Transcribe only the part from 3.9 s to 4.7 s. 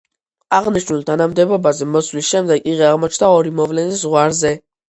ზღვარზე.